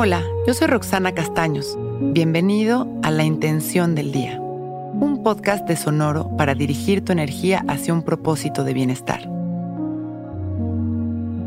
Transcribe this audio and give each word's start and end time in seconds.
Hola, 0.00 0.22
yo 0.46 0.54
soy 0.54 0.68
Roxana 0.68 1.10
Castaños. 1.10 1.76
Bienvenido 2.00 2.86
a 3.02 3.10
La 3.10 3.24
Intención 3.24 3.96
del 3.96 4.12
Día, 4.12 4.38
un 4.38 5.24
podcast 5.24 5.66
de 5.66 5.74
Sonoro 5.74 6.36
para 6.36 6.54
dirigir 6.54 7.04
tu 7.04 7.10
energía 7.10 7.64
hacia 7.66 7.94
un 7.94 8.04
propósito 8.04 8.62
de 8.62 8.74
bienestar. 8.74 9.28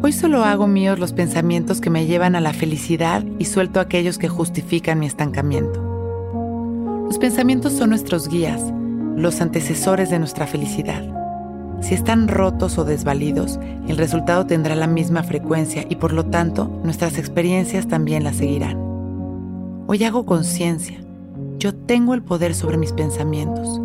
Hoy 0.01 0.11
solo 0.11 0.43
hago 0.43 0.67
míos 0.67 0.99
los 0.99 1.13
pensamientos 1.13 1.79
que 1.79 1.89
me 1.89 2.07
llevan 2.07 2.35
a 2.35 2.41
la 2.41 2.51
felicidad 2.51 3.23
y 3.39 3.45
suelto 3.45 3.79
aquellos 3.79 4.17
que 4.17 4.27
justifican 4.27 4.99
mi 4.99 5.05
estancamiento. 5.05 5.81
Los 7.05 7.19
pensamientos 7.19 7.71
son 7.71 7.91
nuestros 7.91 8.27
guías, 8.27 8.61
los 9.15 9.39
antecesores 9.39 10.09
de 10.09 10.19
nuestra 10.19 10.45
felicidad. 10.45 11.20
Si 11.81 11.95
están 11.95 12.27
rotos 12.27 12.77
o 12.77 12.85
desvalidos, 12.85 13.59
el 13.87 13.97
resultado 13.97 14.45
tendrá 14.45 14.75
la 14.75 14.87
misma 14.87 15.23
frecuencia 15.23 15.83
y 15.89 15.95
por 15.95 16.13
lo 16.13 16.25
tanto 16.25 16.71
nuestras 16.83 17.17
experiencias 17.17 17.87
también 17.87 18.23
la 18.23 18.33
seguirán. 18.33 18.77
Hoy 19.87 20.03
hago 20.03 20.25
conciencia. 20.25 20.99
Yo 21.57 21.75
tengo 21.75 22.13
el 22.13 22.23
poder 22.23 22.53
sobre 22.53 22.77
mis 22.77 22.93
pensamientos. 22.93 23.81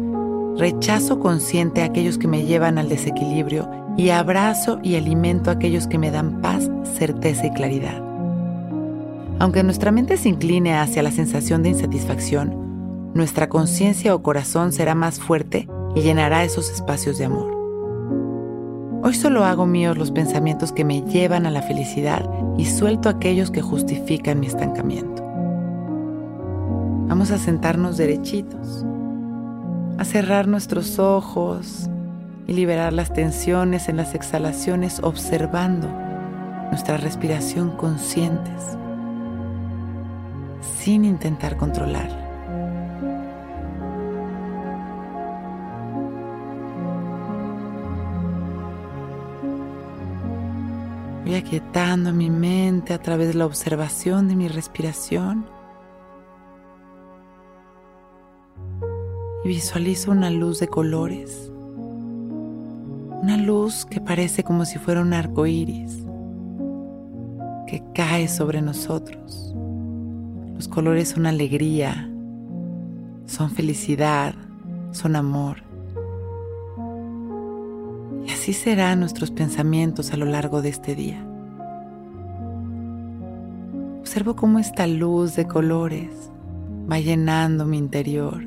Rechazo 0.59 1.21
consciente 1.21 1.83
aquellos 1.83 2.19
que 2.19 2.29
me 2.29 2.45
llevan 2.45 2.79
al 2.79 2.89
desequilibrio 2.89 3.69
y 3.97 4.11
abrazo 4.11 4.79
y 4.83 4.97
alimento 4.97 5.51
aquellos 5.51 5.87
que 5.87 5.99
me 5.99 6.11
dan 6.11 6.43
paz, 6.43 6.71
certeza 6.97 7.47
y 7.47 7.51
claridad. 7.53 8.03
Aunque 9.39 9.63
nuestra 9.63 9.91
mente 9.91 10.17
se 10.17 10.29
incline 10.29 10.75
hacia 10.75 11.03
la 11.03 11.11
sensación 11.11 11.63
de 11.63 11.71
insatisfacción, 11.71 13.13
nuestra 13.15 13.49
conciencia 13.49 14.15
o 14.15 14.23
corazón 14.23 14.73
será 14.73 14.95
más 14.95 15.19
fuerte 15.19 15.69
y 15.95 16.03
llenará 16.03 16.45
esos 16.45 16.71
espacios 16.71 17.19
de 17.19 17.25
amor. 17.25 17.56
Hoy 19.07 19.15
solo 19.15 19.45
hago 19.45 19.67
míos 19.67 19.97
los 19.97 20.11
pensamientos 20.11 20.73
que 20.73 20.85
me 20.85 21.01
llevan 21.03 21.47
a 21.47 21.53
la 21.53 21.63
felicidad 21.63 22.29
y 22.59 22.65
suelto 22.65 23.09
aquellos 23.09 23.53
que 23.53 23.63
justifican 23.63 24.41
mi 24.41 24.49
estancamiento. 24.49 25.23
Vamos 27.07 27.31
a 27.31 27.39
sentarnos 27.39 27.99
derechitos, 27.99 28.85
a 29.97 30.05
cerrar 30.05 30.49
nuestros 30.49 30.99
ojos 30.99 31.89
y 32.49 32.55
liberar 32.55 32.93
las 32.93 33.13
tensiones 33.13 33.89
en 33.89 33.97
las 33.97 34.13
exhalaciones 34.17 34.99
observando 35.05 35.87
nuestra 36.73 36.97
respiración 36.97 37.77
conscientes, 37.77 38.77
sin 40.81 41.05
intentar 41.05 41.57
controlarla. 41.57 42.26
Voy 51.27 51.35
aquietando 51.35 52.13
mi 52.13 52.31
mente 52.31 52.95
a 52.95 53.03
través 53.03 53.27
de 53.27 53.35
la 53.35 53.47
observación 53.47 54.29
de 54.29 54.37
mi 54.37 54.47
respiración. 54.47 55.45
Y 59.45 59.49
visualizo 59.49 60.13
una 60.13 60.31
luz 60.31 60.61
de 60.61 60.69
colores. 60.69 61.51
Una 63.23 63.37
luz 63.39 63.85
que 63.87 64.01
parece 64.01 64.45
como 64.45 64.65
si 64.65 64.79
fuera 64.79 65.01
un 65.01 65.13
arco 65.15 65.47
iris 65.47 65.99
que 67.67 67.83
cae 67.93 68.29
sobre 68.29 68.63
nosotros. 68.63 69.53
Los 70.55 70.69
colores 70.69 71.09
son 71.09 71.27
alegría, 71.27 72.09
son 73.27 73.51
felicidad, 73.51 74.37
son 74.93 75.17
amor. 75.17 75.66
Así 78.47 78.53
serán 78.53 79.01
nuestros 79.01 79.33
pensamientos 79.33 80.13
a 80.13 80.17
lo 80.17 80.25
largo 80.25 80.63
de 80.63 80.69
este 80.69 80.95
día. 80.95 81.21
Observo 83.99 84.37
cómo 84.37 84.61
esta 84.61 84.87
luz 84.87 85.35
de 85.35 85.49
colores 85.49 86.31
va 86.89 87.01
llenando 87.01 87.67
mi 87.67 87.77
interior. 87.77 88.45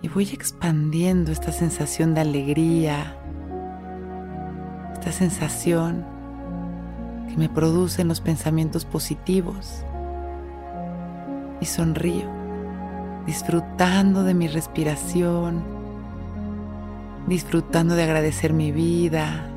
Y 0.00 0.08
voy 0.08 0.24
expandiendo 0.32 1.30
esta 1.30 1.52
sensación 1.52 2.14
de 2.14 2.22
alegría, 2.22 3.18
esta 4.94 5.12
sensación 5.12 6.06
que 7.28 7.36
me 7.36 7.50
producen 7.50 8.08
los 8.08 8.22
pensamientos 8.22 8.86
positivos. 8.86 9.84
Y 11.60 11.66
sonrío, 11.66 12.30
disfrutando 13.26 14.24
de 14.24 14.32
mi 14.32 14.48
respiración 14.48 15.81
disfrutando 17.26 17.94
de 17.94 18.02
agradecer 18.02 18.52
mi 18.52 18.72
vida, 18.72 19.48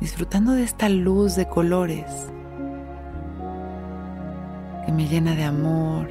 disfrutando 0.00 0.52
de 0.52 0.62
esta 0.62 0.88
luz 0.88 1.36
de 1.36 1.48
colores 1.48 2.06
que 4.86 4.92
me 4.92 5.06
llena 5.06 5.34
de 5.34 5.44
amor, 5.44 6.08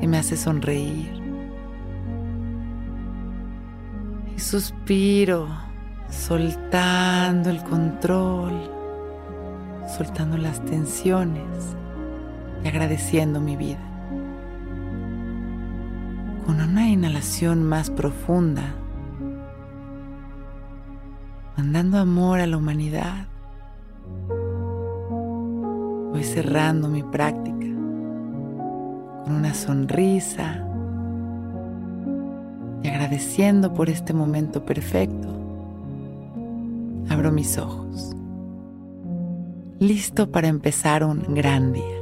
que 0.00 0.08
me 0.08 0.18
hace 0.18 0.36
sonreír. 0.36 1.20
Y 4.34 4.40
suspiro, 4.40 5.48
soltando 6.08 7.50
el 7.50 7.62
control, 7.64 8.70
soltando 9.96 10.38
las 10.38 10.64
tensiones 10.64 11.76
y 12.64 12.68
agradeciendo 12.68 13.40
mi 13.40 13.56
vida 13.56 13.91
con 16.44 16.60
una 16.60 16.88
inhalación 16.88 17.64
más 17.64 17.90
profunda, 17.90 18.74
mandando 21.56 21.98
amor 21.98 22.40
a 22.40 22.46
la 22.46 22.56
humanidad. 22.56 23.26
Voy 26.10 26.24
cerrando 26.24 26.88
mi 26.88 27.02
práctica 27.02 27.66
con 29.24 29.34
una 29.36 29.54
sonrisa 29.54 30.66
y 32.82 32.88
agradeciendo 32.88 33.72
por 33.72 33.88
este 33.88 34.12
momento 34.12 34.64
perfecto. 34.64 35.28
Abro 37.08 37.30
mis 37.30 37.56
ojos, 37.58 38.16
listo 39.78 40.30
para 40.30 40.48
empezar 40.48 41.04
un 41.04 41.34
gran 41.34 41.72
día. 41.72 42.01